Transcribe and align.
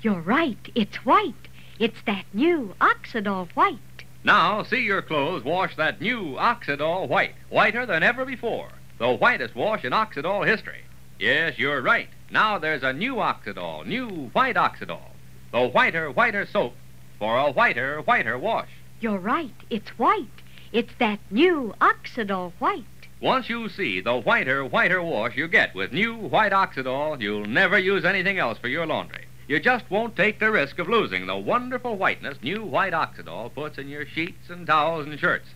You're 0.00 0.20
right. 0.20 0.70
It's 0.76 1.04
white. 1.04 1.48
It's 1.80 2.00
that 2.06 2.24
new 2.32 2.74
Oxydol 2.80 3.48
white. 3.54 3.78
Now, 4.22 4.62
see 4.62 4.82
your 4.82 5.02
clothes 5.02 5.42
wash 5.42 5.74
that 5.76 6.00
new 6.00 6.36
Oxydol 6.36 7.08
white, 7.08 7.34
whiter 7.48 7.84
than 7.84 8.02
ever 8.02 8.24
before. 8.24 8.68
The 8.98 9.12
whitest 9.12 9.54
wash 9.54 9.84
in 9.84 9.92
Oxydol 9.92 10.46
history. 10.46 10.82
Yes, 11.18 11.58
you're 11.58 11.80
right. 11.82 12.08
Now 12.30 12.58
there's 12.58 12.82
a 12.82 12.92
new 12.92 13.16
Oxydol, 13.16 13.86
new 13.86 14.30
white 14.32 14.56
Oxydol. 14.56 15.02
The 15.50 15.66
whiter, 15.66 16.10
whiter 16.10 16.46
soap 16.46 16.74
for 17.18 17.36
a 17.38 17.50
whiter, 17.50 18.00
whiter 18.02 18.38
wash. 18.38 18.68
You're 19.00 19.18
right. 19.18 19.54
It's 19.70 19.88
white. 19.98 20.26
It's 20.72 20.92
that 20.98 21.18
new 21.30 21.74
Oxydol 21.80 22.52
white. 22.58 22.84
Once 23.20 23.48
you 23.48 23.68
see 23.68 24.00
the 24.00 24.16
whiter, 24.16 24.64
whiter 24.64 25.02
wash 25.02 25.36
you 25.36 25.48
get 25.48 25.74
with 25.74 25.92
new 25.92 26.14
white 26.14 26.52
Oxydol, 26.52 27.20
you'll 27.20 27.46
never 27.46 27.78
use 27.78 28.04
anything 28.04 28.38
else 28.38 28.58
for 28.58 28.68
your 28.68 28.86
laundry. 28.86 29.27
You 29.48 29.58
just 29.58 29.90
won't 29.90 30.14
take 30.14 30.40
the 30.40 30.50
risk 30.50 30.78
of 30.78 30.90
losing 30.90 31.26
the 31.26 31.34
wonderful 31.38 31.96
whiteness 31.96 32.36
new 32.42 32.62
white 32.62 32.92
Oxydol 32.92 33.54
puts 33.54 33.78
in 33.78 33.88
your 33.88 34.04
sheets 34.04 34.50
and 34.50 34.66
towels 34.66 35.06
and 35.06 35.18
shirts. 35.18 35.48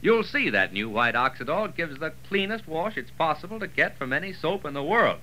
You'll 0.00 0.22
see 0.22 0.48
that 0.48 0.72
new 0.72 0.88
white 0.88 1.14
Oxydol 1.14 1.76
gives 1.76 1.98
the 1.98 2.14
cleanest 2.26 2.66
wash 2.66 2.96
it's 2.96 3.10
possible 3.10 3.60
to 3.60 3.66
get 3.66 3.98
from 3.98 4.14
any 4.14 4.32
soap 4.32 4.64
in 4.64 4.72
the 4.72 4.82
world. 4.82 5.18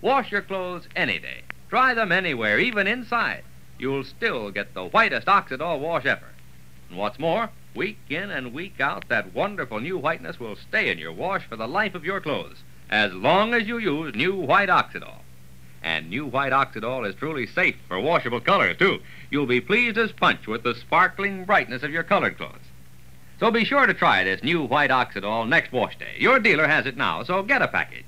Wash 0.00 0.32
your 0.32 0.40
clothes 0.40 0.88
any 0.96 1.18
day. 1.18 1.42
Dry 1.68 1.92
them 1.92 2.10
anywhere, 2.10 2.58
even 2.58 2.86
inside. 2.86 3.44
You'll 3.78 4.04
still 4.04 4.50
get 4.50 4.72
the 4.72 4.86
whitest 4.86 5.26
Oxydol 5.26 5.78
wash 5.78 6.06
ever. 6.06 6.28
And 6.88 6.96
what's 6.96 7.18
more, 7.18 7.50
week 7.74 7.98
in 8.08 8.30
and 8.30 8.54
week 8.54 8.80
out, 8.80 9.08
that 9.08 9.34
wonderful 9.34 9.78
new 9.78 9.98
whiteness 9.98 10.40
will 10.40 10.56
stay 10.56 10.88
in 10.88 10.96
your 10.96 11.12
wash 11.12 11.44
for 11.44 11.56
the 11.56 11.68
life 11.68 11.94
of 11.94 12.06
your 12.06 12.22
clothes, 12.22 12.62
as 12.88 13.12
long 13.12 13.52
as 13.52 13.68
you 13.68 13.76
use 13.76 14.14
new 14.14 14.34
white 14.34 14.70
Oxydol. 14.70 15.20
And 15.88 16.10
new 16.10 16.26
white 16.26 16.52
Oxydol 16.52 17.08
is 17.08 17.14
truly 17.14 17.46
safe 17.46 17.76
for 17.88 17.98
washable 17.98 18.40
colors, 18.40 18.76
too. 18.76 19.00
You'll 19.30 19.46
be 19.46 19.62
pleased 19.62 19.96
as 19.96 20.12
punch 20.12 20.46
with 20.46 20.62
the 20.62 20.74
sparkling 20.74 21.46
brightness 21.46 21.82
of 21.82 21.90
your 21.90 22.02
colored 22.02 22.36
clothes. 22.36 22.68
So 23.40 23.50
be 23.50 23.64
sure 23.64 23.86
to 23.86 23.94
try 23.94 24.22
this 24.22 24.42
new 24.42 24.62
white 24.62 24.90
Oxydol 24.90 25.48
next 25.48 25.72
wash 25.72 25.96
day. 25.96 26.16
Your 26.18 26.40
dealer 26.40 26.68
has 26.68 26.84
it 26.84 26.98
now, 26.98 27.22
so 27.22 27.42
get 27.42 27.62
a 27.62 27.68
package. 27.68 28.04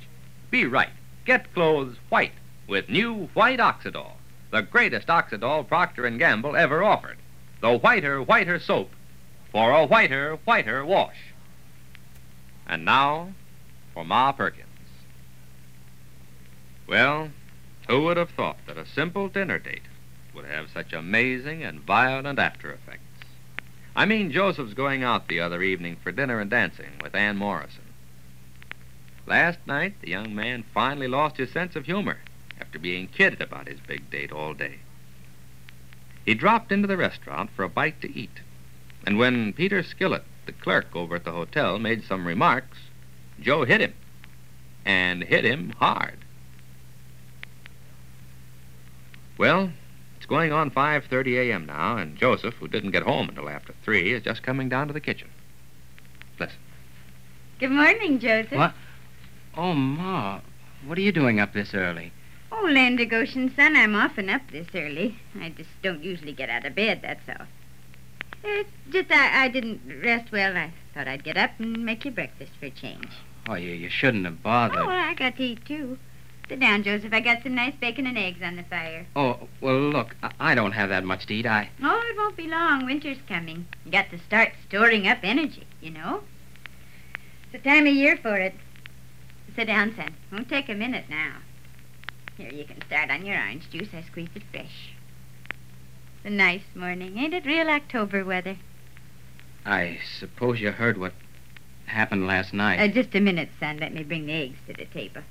Be 0.51 0.67
right. 0.67 0.91
Get 1.25 1.55
clothes 1.55 1.97
white 2.11 2.35
with 2.69 2.91
new 2.91 3.31
white 3.33 3.61
Oxydol, 3.61 4.13
the 4.51 4.61
greatest 4.61 5.07
Oxydol 5.07 5.67
Procter 5.67 6.11
& 6.11 6.19
Gamble 6.19 6.57
ever 6.57 6.85
offered. 6.85 7.17
The 7.63 7.79
whiter, 7.79 8.23
whiter 8.23 8.59
soap 8.59 8.91
for 9.53 9.71
a 9.73 9.87
whiter, 9.87 10.39
whiter 10.45 10.85
wash. 10.85 11.33
And 12.67 12.85
now 12.85 13.33
for 13.95 14.05
Ma 14.05 14.33
Perkins. 14.33 14.67
Well, 16.87 17.31
who 17.91 18.03
would 18.03 18.17
have 18.17 18.31
thought 18.31 18.57
that 18.69 18.79
a 18.79 18.87
simple 18.87 19.29
dinner 19.29 19.59
date 19.59 19.83
would 20.33 20.45
have 20.45 20.71
such 20.71 20.93
amazing 20.93 21.65
and 21.65 21.81
violent 21.81 22.39
after 22.39 22.71
effects? 22.71 23.03
I 23.97 24.07
mean, 24.07 24.31
Joseph's 24.31 24.75
going 24.75 25.03
out 25.03 25.27
the 25.27 25.41
other 25.41 25.61
evening 25.61 25.97
for 26.01 26.13
dinner 26.13 26.39
and 26.39 26.49
dancing 26.49 26.93
with 27.03 27.17
Ann 27.17 27.37
Morrison. 27.37 27.83
Last 29.27 29.59
night, 29.67 29.95
the 30.01 30.11
young 30.11 30.37
man 30.37 30.63
finally 30.73 31.09
lost 31.09 31.37
his 31.37 31.51
sense 31.51 31.75
of 31.75 31.87
humor 31.87 32.19
after 32.61 32.79
being 32.79 33.09
kidded 33.09 33.41
about 33.41 33.67
his 33.67 33.81
big 33.81 34.09
date 34.09 34.31
all 34.31 34.55
day. 34.55 34.79
He 36.25 36.35
dropped 36.35 36.71
into 36.71 36.87
the 36.87 36.97
restaurant 36.97 37.51
for 37.51 37.65
a 37.65 37.69
bite 37.69 38.01
to 38.03 38.17
eat, 38.17 38.39
and 39.05 39.19
when 39.19 39.53
Peter 39.53 39.83
Skillett, 39.83 40.23
the 40.47 40.53
clerk 40.53 40.95
over 40.95 41.17
at 41.17 41.25
the 41.25 41.33
hotel, 41.33 41.81
made 41.81 42.05
some 42.05 42.25
remarks, 42.25 42.79
Joe 43.41 43.65
hit 43.65 43.81
him, 43.81 43.95
and 44.85 45.25
hit 45.25 45.45
him 45.45 45.71
hard. 45.81 46.19
Well, 49.41 49.71
it's 50.19 50.27
going 50.27 50.53
on 50.53 50.71
5:30 50.71 51.49
a.m. 51.49 51.65
now, 51.65 51.97
and 51.97 52.15
Joseph, 52.15 52.57
who 52.57 52.69
didn't 52.69 52.91
get 52.91 53.05
home 53.05 53.31
until 53.31 53.49
after 53.49 53.73
3, 53.85 54.13
is 54.13 54.23
just 54.23 54.43
coming 54.43 54.69
down 54.69 54.87
to 54.89 54.93
the 54.93 55.01
kitchen. 55.01 55.31
Listen. 56.39 56.59
Good 57.59 57.71
morning, 57.71 58.19
Joseph. 58.19 58.53
What? 58.53 58.75
Oh, 59.57 59.73
Ma, 59.73 60.41
what 60.85 60.99
are 60.99 61.01
you 61.01 61.11
doing 61.11 61.41
up 61.41 61.55
this 61.55 61.73
early? 61.73 62.13
Oh, 62.53 62.69
land 62.71 63.01
of 63.01 63.09
Goshen, 63.09 63.51
son, 63.57 63.77
I'm 63.77 63.97
often 63.97 64.29
up 64.29 64.43
this 64.53 64.67
early. 64.75 65.17
I 65.41 65.49
just 65.49 65.71
don't 65.81 66.05
usually 66.05 66.35
get 66.35 66.51
out 66.51 66.67
of 66.67 66.75
bed, 66.75 67.01
that's 67.01 67.27
all. 67.27 67.47
It's 68.45 68.69
just 68.91 69.11
I, 69.11 69.45
I 69.45 69.49
didn't 69.49 69.81
rest 70.05 70.31
well. 70.33 70.55
I 70.55 70.71
thought 70.93 71.09
I'd 71.09 71.25
get 71.25 71.39
up 71.39 71.53
and 71.59 71.83
make 71.83 72.05
you 72.05 72.11
breakfast 72.11 72.53
for 72.61 72.67
a 72.67 72.71
change. 72.71 73.09
Oh, 73.49 73.55
you, 73.55 73.71
you 73.71 73.89
shouldn't 73.89 74.27
have 74.27 74.43
bothered. 74.43 74.81
Oh, 74.81 74.87
well, 74.87 74.99
I 74.99 75.15
got 75.15 75.39
to 75.39 75.43
eat, 75.43 75.65
too. 75.65 75.97
Sit 76.51 76.59
down, 76.59 76.83
Joseph. 76.83 77.13
I 77.13 77.21
got 77.21 77.45
some 77.45 77.55
nice 77.55 77.77
bacon 77.77 78.09
and 78.09 78.19
eggs 78.19 78.43
on 78.43 78.57
the 78.57 78.65
fire. 78.65 79.07
Oh, 79.15 79.47
well, 79.61 79.79
look, 79.79 80.17
I, 80.41 80.57
don't 80.57 80.73
have 80.73 80.89
that 80.89 81.05
much 81.05 81.27
to 81.27 81.35
eat. 81.35 81.47
I. 81.47 81.71
Oh, 81.81 82.03
it 82.11 82.17
won't 82.17 82.37
be 82.37 82.49
long. 82.49 82.87
Winter's 82.87 83.21
coming. 83.29 83.67
You 83.85 83.93
got 83.93 84.11
to 84.11 84.19
start 84.19 84.51
storing 84.67 85.07
up 85.07 85.19
energy, 85.23 85.65
you 85.81 85.93
know. 85.93 86.25
It's 87.45 87.63
the 87.63 87.71
time 87.71 87.87
of 87.87 87.95
year 87.95 88.17
for 88.17 88.35
it. 88.35 88.55
Sit 89.55 89.67
down, 89.67 89.95
son. 89.95 90.17
Won't 90.33 90.49
take 90.49 90.69
a 90.69 90.75
minute 90.75 91.05
now. 91.09 91.37
Here, 92.37 92.51
you 92.51 92.65
can 92.65 92.83
start 92.85 93.13
on 93.13 93.25
your 93.25 93.37
orange 93.37 93.71
juice. 93.71 93.91
I 93.95 94.03
squeezed 94.03 94.35
it 94.35 94.43
fresh. 94.51 94.91
It's 96.17 96.25
a 96.25 96.31
nice 96.31 96.65
morning. 96.75 97.17
Ain't 97.17 97.33
it 97.33 97.47
real 97.47 97.69
October 97.69 98.25
weather? 98.25 98.57
I 99.65 100.01
suppose 100.19 100.59
you 100.59 100.73
heard 100.73 100.99
what 100.99 101.13
happened 101.87 102.27
last 102.27 102.53
night. 102.53 102.81
Uh, 102.81 102.89
just 102.89 103.15
a 103.15 103.21
minute, 103.21 103.51
son. 103.61 103.77
Let 103.77 103.95
me 103.95 104.03
bring 104.03 104.27
the 104.27 104.33
eggs 104.33 104.59
to 104.67 104.73
the 104.73 104.87
table. 104.87 105.23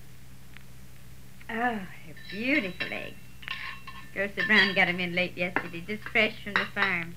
Oh, 1.50 1.80
they're 2.06 2.16
beautiful 2.30 2.88
eggs. 2.92 3.16
Grocer 4.14 4.46
Brown 4.48 4.74
got 4.76 4.88
'em 4.88 5.00
in 5.00 5.14
late 5.14 5.36
yesterday, 5.38 5.84
just 5.88 6.04
fresh 6.10 6.34
from 6.44 6.54
the 6.54 6.66
farm. 6.74 7.16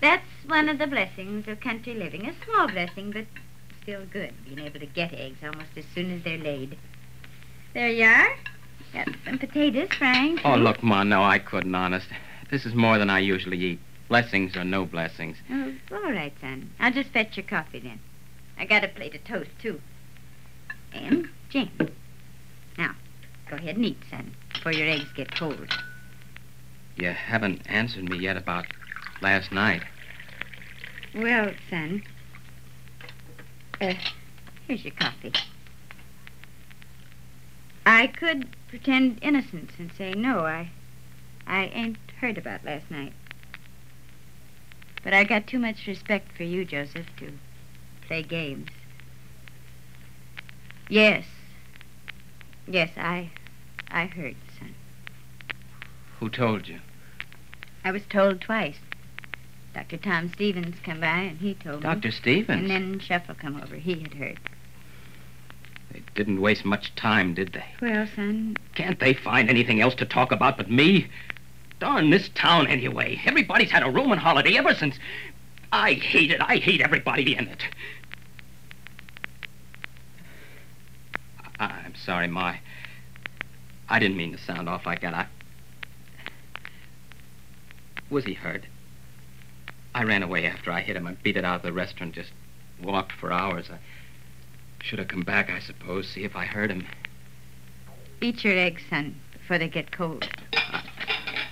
That's 0.00 0.26
one 0.46 0.68
of 0.68 0.78
the 0.78 0.86
blessings 0.86 1.48
of 1.48 1.60
country 1.60 1.94
living. 1.94 2.26
A 2.26 2.34
small 2.44 2.68
blessing, 2.68 3.10
but 3.12 3.26
still 3.82 4.04
good, 4.06 4.34
being 4.44 4.58
able 4.58 4.80
to 4.80 4.86
get 4.86 5.14
eggs 5.14 5.38
almost 5.42 5.76
as 5.76 5.84
soon 5.94 6.10
as 6.10 6.22
they're 6.22 6.38
laid. 6.38 6.76
There 7.72 7.88
you 7.88 8.04
are. 8.04 8.36
Got 8.92 9.08
some 9.24 9.38
potatoes 9.38 9.88
frying. 9.92 10.40
oh, 10.44 10.56
look, 10.56 10.82
Ma, 10.82 11.02
no, 11.02 11.22
I 11.22 11.38
couldn't, 11.38 11.74
honest. 11.74 12.08
This 12.50 12.66
is 12.66 12.74
more 12.74 12.98
than 12.98 13.10
I 13.10 13.18
usually 13.20 13.58
eat. 13.58 13.78
Blessings 14.08 14.56
or 14.56 14.64
no 14.64 14.84
blessings. 14.86 15.36
Oh, 15.50 15.72
all 15.92 16.12
right, 16.12 16.32
son. 16.40 16.70
I'll 16.78 16.92
just 16.92 17.10
fetch 17.10 17.36
your 17.36 17.44
coffee 17.46 17.80
then. 17.80 17.98
I 18.58 18.64
got 18.64 18.84
a 18.84 18.88
plate 18.88 19.14
of 19.14 19.24
toast, 19.24 19.50
too. 19.58 19.80
And 20.92 21.28
jam. 21.50 21.70
Now, 22.78 22.94
go 23.50 23.56
ahead 23.56 23.76
and 23.76 23.84
eat, 23.84 24.02
son, 24.10 24.34
before 24.52 24.72
your 24.72 24.88
eggs 24.88 25.08
get 25.14 25.34
cold. 25.34 25.68
You 26.96 27.10
haven't 27.10 27.62
answered 27.66 28.08
me 28.08 28.16
yet 28.16 28.36
about 28.36 28.66
last 29.20 29.52
night. 29.52 29.82
Well, 31.14 31.52
son. 31.70 32.02
Uh, 33.80 33.94
here's 34.66 34.84
your 34.84 34.94
coffee. 34.94 35.32
I 37.84 38.08
could 38.08 38.48
pretend 38.68 39.18
innocence 39.22 39.72
and 39.78 39.92
say 39.92 40.14
no, 40.14 40.40
I 40.40 40.70
I 41.46 41.66
ain't 41.66 41.98
heard 42.20 42.38
about 42.38 42.64
last 42.64 42.90
night. 42.90 43.12
But 45.04 45.14
I 45.14 45.22
got 45.22 45.46
too 45.46 45.60
much 45.60 45.86
respect 45.86 46.36
for 46.36 46.42
you, 46.42 46.64
Joseph, 46.64 47.06
to 47.18 47.32
play 48.06 48.22
games. 48.24 48.70
Yes. 50.88 51.24
Yes, 52.66 52.90
I 52.96 53.30
I 53.96 54.04
heard, 54.04 54.36
son. 54.58 54.74
Who 56.20 56.28
told 56.28 56.68
you? 56.68 56.80
I 57.82 57.92
was 57.92 58.02
told 58.10 58.42
twice. 58.42 58.76
Dr. 59.72 59.96
Tom 59.96 60.30
Stevens 60.34 60.76
come 60.84 61.00
by 61.00 61.06
and 61.20 61.38
he 61.38 61.54
told 61.54 61.76
me. 61.76 61.82
Dr. 61.82 62.10
Stevens. 62.10 62.60
And 62.60 62.70
then 62.70 62.98
Shuffle 62.98 63.34
come 63.34 63.58
over. 63.58 63.74
He 63.76 64.00
had 64.00 64.12
heard. 64.12 64.38
They 65.92 66.02
didn't 66.14 66.42
waste 66.42 66.66
much 66.66 66.94
time, 66.94 67.32
did 67.32 67.54
they? 67.54 67.64
Well, 67.80 68.06
son, 68.14 68.58
Can't 68.74 69.00
they 69.00 69.14
find 69.14 69.48
anything 69.48 69.80
else 69.80 69.94
to 69.94 70.04
talk 70.04 70.30
about 70.30 70.58
but 70.58 70.70
me? 70.70 71.06
Darn 71.80 72.10
this 72.10 72.28
town, 72.34 72.66
anyway. 72.66 73.18
Everybody's 73.24 73.70
had 73.70 73.82
a 73.82 73.88
rooming 73.90 74.18
holiday 74.18 74.58
ever 74.58 74.74
since. 74.74 74.98
I 75.72 75.94
hate 75.94 76.30
it. 76.30 76.42
I 76.42 76.56
hate 76.56 76.82
everybody 76.82 77.34
in 77.34 77.48
it. 77.48 77.62
I- 81.58 81.64
I'm 81.86 81.94
sorry, 81.94 82.26
Ma. 82.26 82.56
I 83.88 83.98
didn't 83.98 84.16
mean 84.16 84.32
to 84.32 84.38
sound 84.38 84.68
off 84.68 84.86
like 84.86 85.02
that. 85.02 85.14
I, 85.14 85.26
Was 88.10 88.24
he 88.24 88.34
hurt? 88.34 88.64
I 89.94 90.02
ran 90.02 90.22
away 90.22 90.46
after 90.46 90.70
I 90.72 90.80
hit 90.80 90.96
him. 90.96 91.06
I 91.06 91.14
beat 91.14 91.36
it 91.36 91.44
out 91.44 91.56
of 91.56 91.62
the 91.62 91.72
restaurant, 91.72 92.14
just 92.14 92.32
walked 92.82 93.12
for 93.12 93.32
hours. 93.32 93.70
I 93.70 93.78
should 94.82 94.98
have 94.98 95.08
come 95.08 95.22
back, 95.22 95.50
I 95.50 95.60
suppose, 95.60 96.08
see 96.08 96.24
if 96.24 96.36
I 96.36 96.44
hurt 96.44 96.70
him. 96.70 96.86
Eat 98.20 98.44
your 98.44 98.58
eggs, 98.58 98.82
son, 98.90 99.16
before 99.32 99.58
they 99.58 99.68
get 99.68 99.92
cold. 99.92 100.28
I 100.52 100.82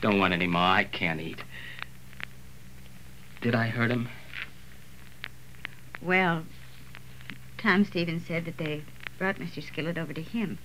Don't 0.02 0.18
want 0.18 0.34
any 0.34 0.46
more. 0.46 0.60
I 0.60 0.84
can't 0.84 1.20
eat. 1.20 1.42
Did 3.40 3.54
I 3.54 3.68
hurt 3.68 3.90
him? 3.90 4.08
Well, 6.02 6.44
Tom 7.58 7.84
Stevens 7.84 8.26
said 8.26 8.44
that 8.44 8.58
they 8.58 8.82
brought 9.18 9.36
Mr. 9.36 9.62
Skillett 9.62 9.98
over 9.98 10.12
to 10.12 10.22
him. 10.22 10.58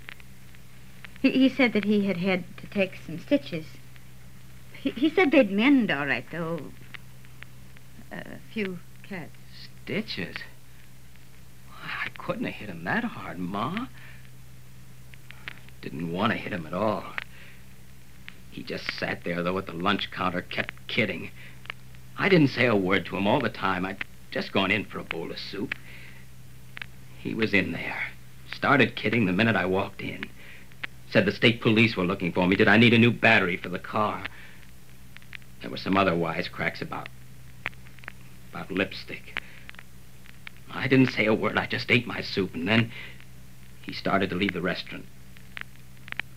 He, 1.22 1.32
he 1.32 1.50
said 1.50 1.74
that 1.74 1.86
he 1.86 2.06
had 2.06 2.18
had 2.18 2.46
to 2.58 2.68
take 2.68 2.98
some 3.06 3.20
stitches. 3.20 3.66
He, 4.74 4.92
he 4.92 5.10
said 5.10 5.32
they'd 5.32 5.52
mend 5.52 5.92
all 5.92 6.06
right, 6.06 6.26
though. 6.32 6.60
A 8.12 8.38
few 8.54 8.80
cuts. 9.08 9.32
Stitches? 9.84 10.38
I 11.72 12.10
couldn't 12.18 12.46
have 12.46 12.56
hit 12.56 12.70
him 12.70 12.84
that 12.86 13.04
hard, 13.04 13.40
Ma. 13.40 13.88
Didn't 15.82 16.12
want 16.12 16.32
to 16.32 16.38
hit 16.38 16.54
him 16.54 16.66
at 16.66 16.74
all. 16.74 17.06
He 18.52 18.64
just 18.64 18.92
sat 18.92 19.24
there, 19.24 19.44
though, 19.44 19.58
at 19.58 19.66
the 19.66 19.74
lunch 19.74 20.12
counter, 20.12 20.42
kept 20.42 20.88
kidding. 20.88 21.32
I 22.18 22.30
didn't 22.30 22.50
say 22.50 22.66
a 22.66 22.76
word 22.76 23.06
to 23.08 23.18
him 23.18 23.28
all 23.28 23.40
the 23.40 23.50
time. 23.50 23.86
I'd 23.86 24.04
just 24.32 24.52
gone 24.52 24.72
in 24.72 24.86
for 24.86 25.00
a 25.00 25.04
bowl 25.04 25.32
of 25.32 25.40
soup. 25.40 25.76
He 27.20 27.34
was 27.34 27.54
in 27.54 27.72
there. 27.72 28.02
Started 28.54 28.96
kidding 28.96 29.26
the 29.26 29.34
minute 29.34 29.56
I 29.56 29.66
walked 29.66 30.02
in. 30.02 30.26
Said 31.12 31.26
the 31.26 31.32
state 31.32 31.62
police 31.62 31.96
were 31.96 32.06
looking 32.06 32.32
for 32.32 32.48
me. 32.48 32.56
Did 32.56 32.68
I 32.68 32.78
need 32.78 32.94
a 32.94 33.00
new 33.00 33.12
battery 33.12 33.58
for 33.58 33.70
the 33.70 33.80
car? 33.80 34.26
There 35.62 35.72
were 35.72 35.78
some 35.78 35.98
other 35.98 36.14
wisecracks 36.14 36.82
about. 36.82 37.10
about 38.52 38.72
lipstick. 38.72 39.42
I 40.72 40.88
didn't 40.88 41.12
say 41.12 41.26
a 41.26 41.34
word. 41.34 41.58
I 41.58 41.66
just 41.66 41.90
ate 41.90 42.06
my 42.06 42.22
soup, 42.22 42.54
and 42.54 42.68
then 42.68 42.92
he 43.82 43.92
started 43.92 44.30
to 44.30 44.36
leave 44.36 44.54
the 44.54 44.62
restaurant. 44.62 45.06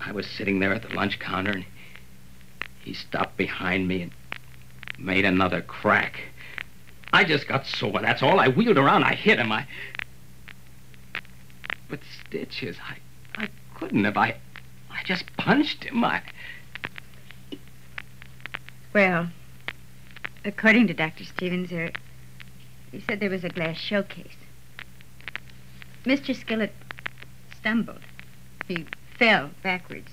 I 0.00 0.12
was 0.12 0.26
sitting 0.26 0.58
there 0.58 0.72
at 0.72 0.82
the 0.82 0.94
lunch 0.94 1.18
counter, 1.18 1.52
and 1.52 1.66
he 2.80 2.94
stopped 2.94 3.36
behind 3.36 3.86
me 3.86 4.02
and 4.02 4.12
made 4.98 5.24
another 5.24 5.60
crack. 5.60 6.18
I 7.12 7.24
just 7.24 7.46
got 7.46 7.66
sore, 7.66 8.00
that's 8.00 8.22
all. 8.22 8.40
I 8.40 8.48
wheeled 8.48 8.78
around, 8.78 9.04
I 9.04 9.14
hit 9.14 9.38
him, 9.38 9.52
I... 9.52 9.66
But 11.88 12.00
stitches, 12.26 12.78
I, 12.88 13.42
I 13.42 13.48
couldn't 13.74 14.04
have. 14.04 14.16
I, 14.16 14.36
I 15.02 15.04
just 15.04 15.36
punched 15.36 15.82
him. 15.82 16.04
I... 16.04 16.22
Well, 18.92 19.30
according 20.44 20.86
to 20.86 20.94
Dr. 20.94 21.24
Stevens, 21.24 21.70
there, 21.70 21.90
he 22.92 23.00
said 23.00 23.18
there 23.18 23.30
was 23.30 23.42
a 23.42 23.48
glass 23.48 23.78
showcase. 23.78 24.36
Mr. 26.04 26.36
Skillett 26.36 26.70
stumbled. 27.56 27.98
He 28.68 28.86
fell 29.18 29.50
backwards. 29.64 30.08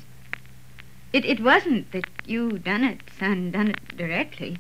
It, 1.14 1.24
it 1.24 1.40
wasn't 1.40 1.92
that 1.92 2.06
you 2.26 2.58
done 2.58 2.84
it, 2.84 3.02
son, 3.20 3.52
done 3.52 3.68
it 3.70 3.98
directly. 3.98 4.58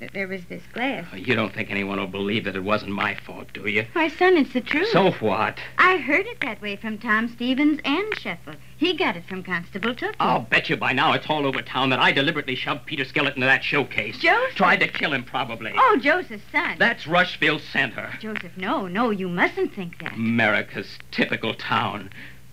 That 0.00 0.14
there 0.14 0.26
was 0.26 0.46
this 0.46 0.62
glass. 0.72 1.06
You 1.14 1.36
don't 1.36 1.54
think 1.54 1.70
anyone 1.70 2.00
will 2.00 2.08
believe 2.08 2.44
that 2.44 2.56
it 2.56 2.64
wasn't 2.64 2.90
my 2.90 3.14
fault, 3.14 3.52
do 3.52 3.68
you? 3.68 3.86
Why, 3.92 4.08
son, 4.08 4.36
it's 4.36 4.52
the 4.52 4.60
truth. 4.60 4.88
So 4.88 5.12
what? 5.12 5.58
I 5.78 5.98
heard 5.98 6.26
it 6.26 6.40
that 6.40 6.60
way 6.60 6.74
from 6.74 6.98
Tom 6.98 7.28
Stevens 7.28 7.80
and 7.84 8.18
Shuffle. 8.18 8.54
He 8.78 8.94
got 8.94 9.16
it 9.16 9.24
from 9.26 9.42
Constable 9.42 9.94
Tookie. 9.94 10.16
I'll 10.20 10.42
bet 10.42 10.68
you 10.68 10.76
by 10.76 10.92
now 10.92 11.14
it's 11.14 11.26
all 11.30 11.46
over 11.46 11.62
town 11.62 11.88
that 11.90 11.98
I 11.98 12.12
deliberately 12.12 12.54
shoved 12.54 12.84
Peter 12.84 13.04
Skillett 13.04 13.34
into 13.34 13.46
that 13.46 13.64
showcase. 13.64 14.18
Joseph. 14.18 14.54
Tried 14.54 14.80
to 14.80 14.88
kill 14.88 15.14
him, 15.14 15.24
probably. 15.24 15.72
Oh, 15.74 15.98
Joseph's 16.00 16.44
son. 16.52 16.76
That's 16.78 17.06
Rushville 17.06 17.58
Center. 17.58 18.12
Joseph, 18.20 18.52
no, 18.56 18.86
no, 18.86 19.08
you 19.10 19.28
mustn't 19.28 19.74
think 19.74 19.98
that. 20.00 20.12
America's 20.12 20.98
typical 21.10 21.54
town. 21.54 22.10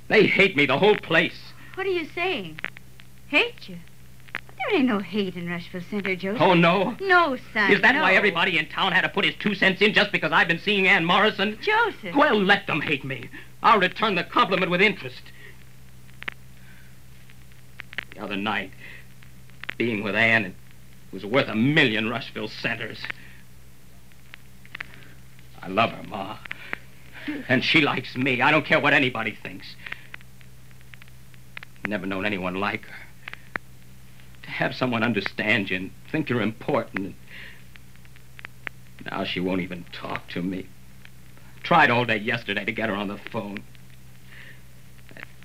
They 0.08 0.25
hate 0.25 0.56
me, 0.56 0.66
the 0.66 0.80
whole 0.80 0.96
place. 0.96 1.54
What 1.75 1.86
are 1.86 1.92
you 1.92 2.06
saying? 2.16 2.60
Hate 3.28 3.68
you? 3.68 3.78
There 4.58 4.78
ain't 4.78 4.88
no 4.88 5.00
hate 5.00 5.36
in 5.36 5.50
Rushville 5.50 5.81
Center, 5.90 6.16
Joseph. 6.16 6.42
Oh, 6.42 6.54
no? 6.54 6.96
No, 7.02 7.36
son. 7.54 7.69
Is 7.69 7.81
that 7.81 7.96
no. 7.96 8.02
why 8.02 8.14
everybody 8.14 8.58
in 8.58 8.69
town 8.69 8.94
had 8.94 9.02
to 9.02 9.10
put 9.10 9.26
his 9.26 9.36
two 9.36 9.56
cents 9.56 9.81
in 9.81 9.94
just 9.94 10.14
because 10.14 10.31
I've 10.31 10.48
been 10.48 10.60
seeing 10.60 10.88
Ann 10.88 11.04
Morrison? 11.04 11.58
Joseph. 11.62 12.16
Well, 12.16 12.42
let 12.42 12.66
them 12.68 12.80
hate 12.80 13.04
me. 13.04 13.30
I'll 13.62 13.80
return 13.80 14.16
the 14.16 14.24
compliment 14.24 14.72
with 14.72 14.81
interest. 14.81 15.22
The 18.13 18.21
other 18.21 18.36
night, 18.36 18.71
being 19.77 20.04
with 20.04 20.15
Ann, 20.15 20.45
it 20.45 20.56
was 21.12 21.25
worth 21.25 21.48
a 21.48 21.56
million 21.56 22.10
Rushville 22.10 22.48
Centers. 22.48 23.00
I 25.62 25.68
love 25.68 25.92
her, 25.92 26.04
Ma. 26.04 26.38
And 27.48 27.63
she 27.63 27.81
likes 27.81 28.15
me. 28.15 28.42
I 28.42 28.51
don't 28.51 28.65
care 28.65 28.80
what 28.80 28.94
anybody 28.94 29.31
thinks. 29.31 29.75
Never 31.86 32.06
known 32.06 32.25
anyone 32.25 32.56
like 32.56 32.86
her. 32.86 32.95
To 34.44 34.50
have 34.50 34.75
someone 34.75 35.04
understand 35.04 35.69
you 35.69 35.77
and 35.77 35.92
think 36.12 36.30
you're 36.30 36.42
important. 36.42 37.16
Now 39.06 39.24
she 39.24 39.39
won't 39.39 39.62
even 39.62 39.86
talk 39.92 40.27
to 40.30 40.42
me. 40.42 40.68
Tried 41.63 41.89
all 41.89 42.06
day 42.06 42.18
yesterday 42.18 42.66
to 42.66 42.71
get 42.71 42.89
her 42.89 42.95
on 42.95 43.07
the 43.07 43.18
phone. 43.18 43.63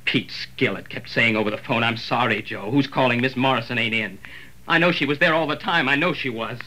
Pete 0.09 0.31
Skillett 0.31 0.89
kept 0.89 1.11
saying 1.11 1.37
over 1.37 1.51
the 1.51 1.59
phone, 1.59 1.85
I'm 1.85 1.99
sorry, 1.99 2.41
Joe. 2.41 2.71
Who's 2.71 2.87
calling? 2.87 3.21
Miss 3.21 3.37
Morrison 3.37 3.77
ain't 3.77 3.95
in. 3.95 4.19
I 4.67 4.79
know 4.79 4.91
she 4.91 5.05
was 5.05 5.19
there 5.19 5.35
all 5.35 5.47
the 5.47 5.55
time. 5.55 5.87
I 5.87 5.97
know 5.97 6.15
she 6.15 6.31
was. 6.31 6.59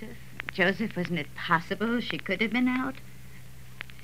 Joseph. 0.00 0.16
Joseph, 0.52 0.96
wasn't 0.96 1.20
it 1.20 1.32
possible 1.36 2.00
she 2.00 2.18
could 2.18 2.40
have 2.42 2.50
been 2.50 2.66
out? 2.66 2.96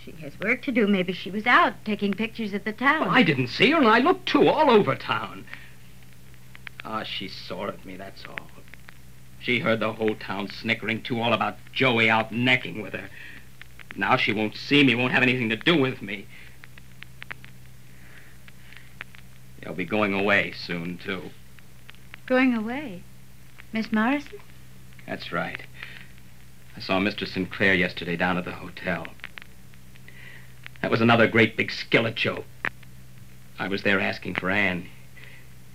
She 0.05 0.13
has 0.23 0.39
work 0.39 0.63
to 0.63 0.71
do. 0.71 0.87
Maybe 0.87 1.13
she 1.13 1.29
was 1.29 1.45
out 1.45 1.85
taking 1.85 2.15
pictures 2.15 2.55
of 2.55 2.63
the 2.63 2.73
town. 2.73 3.01
Well, 3.01 3.11
I 3.11 3.25
didn't 3.25 3.49
see 3.49 3.73
her, 3.73 3.79
and 3.79 3.89
I 3.89 3.99
looked 3.99 4.27
too, 4.27 4.47
all 4.47 4.71
over 4.71 4.95
town. 4.95 5.45
Ah, 6.85 7.03
she's 7.03 7.35
sore 7.35 7.67
at 7.67 7.85
me, 7.85 7.97
that's 7.97 8.25
all. 8.29 8.49
She 9.41 9.59
heard 9.59 9.81
the 9.81 9.93
whole 9.93 10.15
town 10.15 10.47
snickering, 10.47 11.03
too, 11.03 11.21
all 11.21 11.33
about 11.33 11.57
Joey 11.73 12.09
out 12.09 12.31
necking 12.31 12.81
with 12.81 12.93
her. 12.93 13.11
Now 13.97 14.17
she 14.17 14.33
won't 14.33 14.55
see 14.55 14.85
me, 14.85 14.95
won't 14.95 15.13
have 15.13 15.25
anything 15.25 15.49
to 15.49 15.57
do 15.57 15.77
with 15.77 16.01
me. 16.01 16.29
They'll 19.61 19.75
be 19.75 19.85
going 19.85 20.15
away 20.15 20.53
soon, 20.53 20.99
too. 20.99 21.31
Going 22.27 22.55
away. 22.55 23.03
Miss 23.73 23.93
Morrison? 23.93 24.39
That's 25.07 25.33
right. 25.33 25.63
I 26.77 26.81
saw 26.81 27.01
Mr. 27.01 27.27
Sinclair 27.27 27.75
yesterday 27.75 28.17
down 28.17 28.39
at 28.39 28.45
the 28.45 28.53
hotel. 28.53 29.09
That 30.81 30.91
was 30.91 31.01
another 31.01 31.27
great 31.27 31.57
big 31.57 31.73
skillet 31.73 32.15
joke. 32.15 32.45
I 33.59 33.69
was 33.69 33.83
there 33.83 34.01
asking 34.01 34.35
for 34.35 34.51
Anne. 34.51 34.89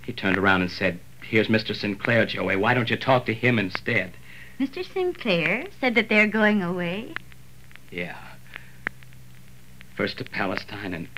He 0.06 0.12
turned 0.12 0.38
around 0.38 0.62
and 0.62 0.70
said, 0.70 1.00
Here's 1.22 1.48
Mr. 1.48 1.74
Sinclair, 1.74 2.26
Joey. 2.26 2.56
Why 2.56 2.74
don't 2.74 2.90
you 2.90 2.96
talk 2.96 3.26
to 3.26 3.34
him 3.34 3.58
instead? 3.58 4.12
Mr. 4.58 4.84
Sinclair 4.84 5.66
said 5.80 5.94
that 5.94 6.08
they're 6.08 6.28
going 6.28 6.62
away. 6.62 7.14
Yeah. 7.90 8.16
First 9.96 10.18
to 10.18 10.24
Palestine 10.24 10.94
and 10.94 11.08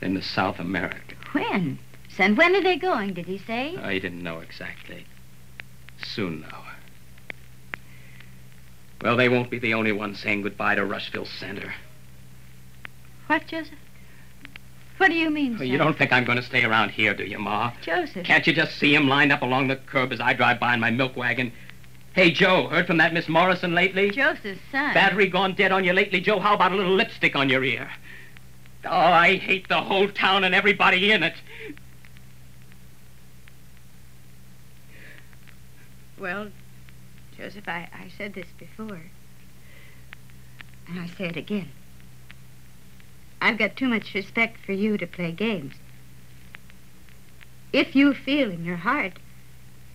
then 0.00 0.14
to 0.14 0.22
South 0.22 0.58
America. 0.58 1.14
When? 1.32 1.78
Son, 2.08 2.36
when 2.36 2.54
are 2.56 2.62
they 2.62 2.76
going, 2.76 3.14
did 3.14 3.26
he 3.26 3.38
say? 3.38 3.76
Oh, 3.82 3.88
he 3.88 4.00
didn't 4.00 4.22
know 4.22 4.40
exactly. 4.40 5.04
Soon, 6.02 6.42
though. 6.42 7.78
Well, 9.02 9.16
they 9.16 9.28
won't 9.28 9.50
be 9.50 9.58
the 9.58 9.74
only 9.74 9.92
ones 9.92 10.18
saying 10.20 10.42
goodbye 10.42 10.74
to 10.74 10.84
Rushville 10.84 11.26
Center. 11.26 11.74
What, 13.28 13.46
Joseph? 13.46 13.78
What 14.96 15.08
do 15.08 15.14
you 15.14 15.30
mean, 15.30 15.50
Well, 15.52 15.58
son? 15.60 15.68
you 15.68 15.78
don't 15.78 15.96
think 15.96 16.12
I'm 16.12 16.24
going 16.24 16.38
to 16.38 16.42
stay 16.44 16.64
around 16.64 16.90
here, 16.90 17.14
do 17.14 17.24
you, 17.24 17.38
Ma? 17.38 17.72
Joseph. 17.82 18.24
Can't 18.26 18.44
you 18.46 18.52
just 18.52 18.72
see 18.72 18.78
see 18.90 18.96
'em 18.96 19.06
lined 19.06 19.30
up 19.30 19.42
along 19.42 19.68
the 19.68 19.76
curb 19.76 20.12
as 20.12 20.20
I 20.20 20.32
drive 20.32 20.58
by 20.58 20.74
in 20.74 20.80
my 20.80 20.90
milk 20.90 21.16
wagon? 21.16 21.52
Hey, 22.14 22.32
Joe, 22.32 22.66
heard 22.66 22.88
from 22.88 22.96
that 22.96 23.12
Miss 23.14 23.28
Morrison 23.28 23.74
lately? 23.76 24.10
Joseph's 24.10 24.58
son. 24.72 24.92
Battery 24.94 25.28
gone 25.28 25.52
dead 25.54 25.70
on 25.70 25.84
you 25.84 25.92
lately, 25.92 26.20
Joe? 26.20 26.40
How 26.40 26.54
about 26.54 26.72
a 26.72 26.74
little 26.74 26.94
lipstick 26.96 27.36
on 27.36 27.48
your 27.48 27.62
ear? 27.62 27.88
Oh, 28.84 28.90
I 28.90 29.36
hate 29.36 29.68
the 29.68 29.80
whole 29.80 30.08
town 30.08 30.44
and 30.44 30.54
everybody 30.54 31.10
in 31.10 31.22
it. 31.22 31.34
Well, 36.18 36.48
Joseph, 37.36 37.68
I, 37.68 37.88
I 37.92 38.10
said 38.16 38.34
this 38.34 38.48
before. 38.58 39.02
And 40.88 41.00
I 41.00 41.06
say 41.06 41.26
it 41.26 41.36
again. 41.36 41.68
I've 43.40 43.58
got 43.58 43.76
too 43.76 43.88
much 43.88 44.14
respect 44.14 44.58
for 44.64 44.72
you 44.72 44.98
to 44.98 45.06
play 45.06 45.32
games. 45.32 45.74
If 47.72 47.94
you 47.94 48.14
feel 48.14 48.50
in 48.50 48.64
your 48.64 48.76
heart, 48.76 49.14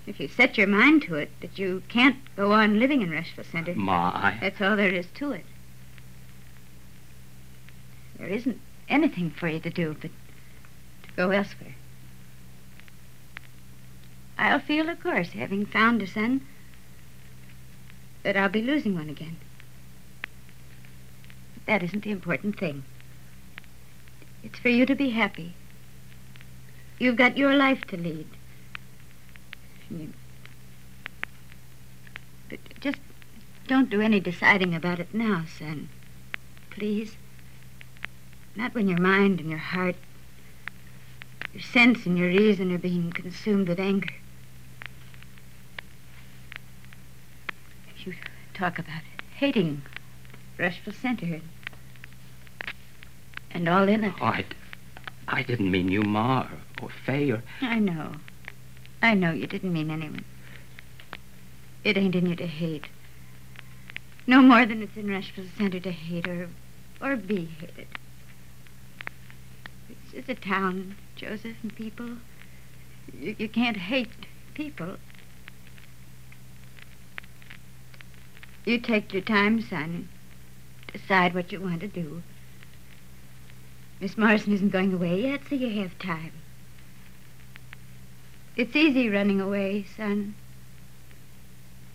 if 0.05 0.19
you 0.19 0.27
set 0.27 0.57
your 0.57 0.67
mind 0.67 1.01
to 1.03 1.15
it, 1.15 1.31
that 1.41 1.57
you 1.57 1.83
can't 1.89 2.17
go 2.35 2.51
on 2.51 2.79
living 2.79 3.01
in 3.01 3.11
Rushville 3.11 3.45
Center, 3.45 3.73
Ma, 3.75 4.11
I... 4.13 4.37
that's 4.39 4.61
all 4.61 4.75
there 4.75 4.93
is 4.93 5.07
to 5.15 5.31
it. 5.31 5.45
There 8.17 8.27
isn't 8.27 8.59
anything 8.93 9.31
for 9.31 9.47
you 9.47 9.59
to 9.59 9.69
do 9.69 9.95
but 9.99 10.11
to 11.03 11.09
go 11.15 11.31
elsewhere. 11.31 11.75
I'll 14.37 14.59
feel, 14.59 14.87
of 14.89 15.01
course, 15.01 15.29
having 15.29 15.65
found 15.65 16.01
a 16.01 16.07
son, 16.07 16.41
that 18.21 18.37
I'll 18.37 18.49
be 18.49 18.61
losing 18.61 18.95
one 18.95 19.09
again. 19.09 19.37
But 21.55 21.65
that 21.65 21.83
isn't 21.83 22.03
the 22.03 22.11
important 22.11 22.57
thing. 22.59 22.83
It's 24.43 24.59
for 24.59 24.69
you 24.69 24.85
to 24.85 24.95
be 24.95 25.09
happy. 25.09 25.53
You've 26.99 27.15
got 27.15 27.37
your 27.37 27.55
life 27.55 27.85
to 27.87 27.97
lead. 27.97 28.27
You- 29.89 30.13
But 32.49 32.59
just 32.79 32.99
don't 33.67 33.89
do 33.89 34.01
any 34.01 34.19
deciding 34.19 34.75
about 34.75 34.99
it 34.99 35.13
now, 35.13 35.45
son. 35.45 35.89
Please. 36.69 37.17
Not 38.55 38.75
when 38.75 38.87
your 38.87 38.99
mind 38.99 39.39
and 39.39 39.49
your 39.49 39.59
heart, 39.59 39.95
your 41.53 41.63
sense 41.63 42.05
and 42.05 42.17
your 42.17 42.27
reason 42.27 42.71
are 42.71 42.77
being 42.77 43.11
consumed 43.11 43.67
with 43.67 43.79
anger. 43.79 44.13
You 48.05 48.13
talk 48.53 48.77
about 48.77 49.01
hating 49.37 49.81
Rushville 50.57 50.93
Center 50.93 51.25
and, 51.25 51.41
and 53.51 53.69
all 53.69 53.87
in 53.87 54.03
it. 54.03 54.13
Oh, 54.21 54.25
I, 54.25 54.45
I 55.27 55.41
didn't 55.41 55.71
mean 55.71 55.89
you, 55.89 56.01
Ma, 56.01 56.41
or, 56.41 56.85
or 56.85 56.89
Fay, 57.05 57.31
or... 57.31 57.43
I 57.61 57.79
know. 57.79 58.13
I 59.01 59.13
know 59.15 59.31
you 59.31 59.47
didn't 59.47 59.73
mean 59.73 59.89
anyone. 59.89 60.25
It 61.83 61.97
ain't 61.97 62.15
in 62.15 62.27
you 62.27 62.35
to 62.35 62.47
hate. 62.47 62.87
No 64.27 64.41
more 64.41 64.65
than 64.65 64.81
it's 64.81 64.95
in 64.95 65.09
Rushville 65.09 65.45
Center 65.57 65.79
to 65.79 65.91
hate 65.91 66.27
or, 66.27 66.49
or 67.01 67.15
be 67.15 67.45
hated. 67.45 67.87
It's 70.13 70.29
a 70.29 70.35
town, 70.35 70.95
Joseph, 71.15 71.57
and 71.63 71.75
people. 71.75 72.17
You, 73.19 73.35
you 73.39 73.49
can't 73.49 73.77
hate 73.77 74.09
people. 74.53 74.97
You 78.65 78.79
take 78.79 79.11
your 79.11 79.23
time, 79.23 79.61
son. 79.61 80.07
Decide 80.91 81.33
what 81.33 81.51
you 81.51 81.59
want 81.59 81.81
to 81.81 81.87
do. 81.87 82.21
Miss 83.99 84.17
Morrison 84.17 84.53
isn't 84.53 84.69
going 84.69 84.93
away 84.93 85.21
yet, 85.21 85.41
so 85.49 85.55
you 85.55 85.81
have 85.81 85.97
time. 85.97 86.33
It's 88.55 88.75
easy 88.75 89.09
running 89.09 89.41
away, 89.41 89.85
son. 89.97 90.35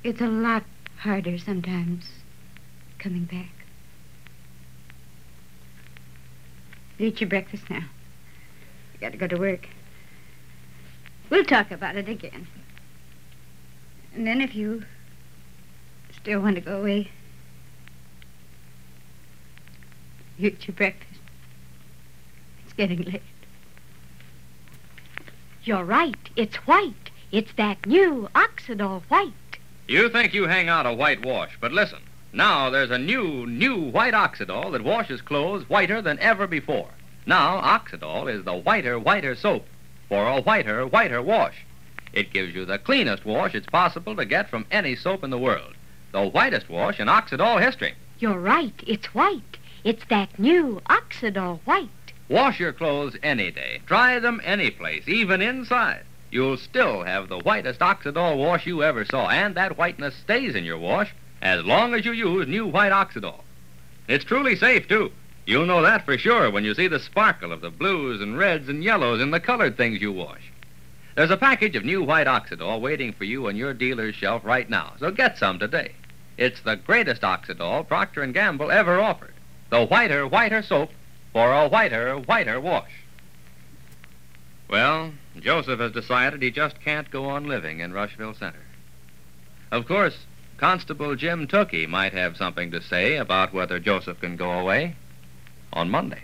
It's 0.02 0.20
a 0.20 0.26
lot 0.26 0.64
harder 0.98 1.38
sometimes 1.38 2.06
coming 2.98 3.25
back. 3.25 3.52
Eat 6.98 7.20
your 7.20 7.30
breakfast 7.30 7.70
now. 7.70 7.84
You 8.99 9.07
got 9.07 9.12
to 9.12 9.19
go 9.19 9.28
to 9.28 9.37
work. 9.37 9.69
We'll 11.31 11.45
talk 11.45 11.71
about 11.71 11.95
it 11.95 12.09
again. 12.09 12.49
And 14.14 14.26
then 14.26 14.40
if 14.40 14.55
you 14.55 14.83
still 16.17 16.40
want 16.40 16.57
to 16.57 16.61
go 16.61 16.81
away, 16.81 17.09
you 20.37 20.49
eat 20.49 20.67
your 20.67 20.75
breakfast. 20.75 21.21
It's 22.64 22.73
getting 22.73 23.02
late. 23.02 23.23
You're 25.62 25.85
right. 25.85 26.17
It's 26.35 26.57
white. 26.67 27.11
It's 27.31 27.52
that 27.57 27.87
new 27.87 28.28
Oxydol 28.35 29.02
white. 29.09 29.33
You 29.87 30.09
think 30.09 30.35
you 30.35 30.49
hang 30.49 30.69
out 30.69 30.87
a 30.87 30.93
white 30.93 31.25
wash, 31.25 31.57
but 31.61 31.73
listen. 31.73 32.00
Now 32.33 32.71
there's 32.71 32.90
a 32.90 32.99
new, 32.99 33.47
new 33.47 33.90
white 33.90 34.14
Oxydol 34.14 34.73
that 34.73 34.83
washes 34.83 35.21
clothes 35.21 35.69
whiter 35.69 36.02
than 36.02 36.19
ever 36.19 36.47
before. 36.47 36.88
Now 37.28 37.61
Oxydol 37.61 38.32
is 38.32 38.44
the 38.44 38.54
whiter, 38.54 38.99
whiter 38.99 39.35
soap 39.35 39.66
for 40.08 40.26
a 40.26 40.40
whiter, 40.40 40.87
whiter 40.87 41.20
wash. 41.20 41.56
It 42.14 42.32
gives 42.32 42.54
you 42.54 42.64
the 42.64 42.78
cleanest 42.78 43.26
wash 43.26 43.54
it's 43.54 43.66
possible 43.66 44.16
to 44.16 44.25
get 44.25 44.49
from 44.49 44.64
any 44.70 44.97
soap 44.97 45.23
in 45.23 45.28
the 45.28 45.37
world. 45.37 45.75
The 46.12 46.26
whitest 46.26 46.70
wash 46.70 46.99
in 46.99 47.06
Oxydol 47.06 47.61
history. 47.61 47.92
You're 48.18 48.38
right. 48.38 48.73
It's 48.87 49.14
white. 49.14 49.58
It's 49.85 50.06
that 50.06 50.38
new 50.38 50.80
Oxydol 50.88 51.61
white. 51.66 51.90
Wash 52.30 52.58
your 52.58 52.73
clothes 52.73 53.18
any 53.23 53.50
day. 53.50 53.82
Dry 53.85 54.18
them 54.20 54.40
any 54.42 54.70
place, 54.70 55.06
even 55.06 55.42
inside. 55.42 56.04
You'll 56.30 56.56
still 56.56 57.02
have 57.02 57.28
the 57.28 57.40
whitest 57.40 57.80
Oxydol 57.80 58.38
wash 58.38 58.66
you 58.66 58.82
ever 58.82 59.04
saw, 59.04 59.28
and 59.28 59.54
that 59.54 59.76
whiteness 59.76 60.14
stays 60.14 60.54
in 60.54 60.64
your 60.64 60.78
wash 60.78 61.14
as 61.42 61.62
long 61.62 61.92
as 61.92 62.06
you 62.06 62.12
use 62.12 62.49
new 62.49 62.66
white 62.66 62.92
Oxydol. 62.92 63.42
It's 64.08 64.25
truly 64.25 64.56
safe, 64.56 64.88
too. 64.88 65.12
You'll 65.49 65.64
know 65.64 65.81
that 65.81 66.05
for 66.05 66.19
sure 66.19 66.50
when 66.50 66.62
you 66.62 66.75
see 66.75 66.88
the 66.88 67.00
sparkle 67.00 67.52
of 67.52 67.62
the 67.62 67.71
blues 67.71 68.21
and 68.21 68.37
reds 68.37 68.69
and 68.69 68.85
yellows 68.85 69.19
in 69.19 69.31
the 69.31 69.40
colored 69.40 69.78
things 69.78 69.99
you 69.99 70.12
wash. 70.12 70.52
There's 71.14 71.31
a 71.31 71.38
package 71.38 71.75
of 71.75 71.87
new 71.87 72.02
white 72.02 72.26
Oxydol 72.26 72.83
waiting 72.83 73.14
for 73.14 73.25
you 73.25 73.49
on 73.49 73.57
your 73.57 73.73
dealer's 73.73 74.14
shelf 74.14 74.45
right 74.45 74.69
now, 74.69 74.93
so 75.00 75.11
get 75.11 75.38
some 75.38 75.59
today. 75.59 75.93
It's 76.37 76.61
the 76.61 76.76
greatest 76.76 77.23
Oxydol 77.23 77.88
Procter 77.88 78.26
& 78.26 78.33
Gamble 78.33 78.71
ever 78.71 79.00
offered. 79.00 79.33
The 79.71 79.87
whiter, 79.87 80.26
whiter 80.26 80.61
soap 80.61 80.90
for 81.33 81.50
a 81.50 81.67
whiter, 81.67 82.19
whiter 82.19 82.61
wash. 82.61 82.93
Well, 84.69 85.14
Joseph 85.40 85.81
has 85.81 85.93
decided 85.93 86.43
he 86.43 86.50
just 86.50 86.78
can't 86.83 87.11
go 87.11 87.25
on 87.25 87.47
living 87.47 87.81
in 87.81 87.95
Rushville 87.95 88.35
Center. 88.35 88.67
Of 89.71 89.88
course, 89.88 90.26
Constable 90.59 91.17
Jim 91.17 91.47
Tookie 91.47 91.88
might 91.88 92.12
have 92.12 92.37
something 92.37 92.71
to 92.73 92.83
say 92.83 93.17
about 93.17 93.55
whether 93.55 93.78
Joseph 93.78 94.21
can 94.21 94.37
go 94.37 94.50
away 94.52 94.95
on 95.72 95.90
Monday. 95.90 96.22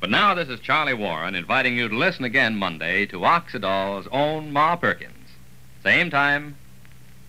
But 0.00 0.10
now 0.10 0.34
this 0.34 0.48
is 0.48 0.60
Charlie 0.60 0.94
Warren 0.94 1.34
inviting 1.34 1.76
you 1.76 1.88
to 1.88 1.96
listen 1.96 2.24
again 2.24 2.56
Monday 2.56 3.06
to 3.06 3.20
Oxydol's 3.20 4.08
own 4.12 4.52
Ma 4.52 4.76
Perkins. 4.76 5.30
Same 5.82 6.10
time, 6.10 6.56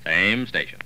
same 0.04 0.48
station. 0.48 0.80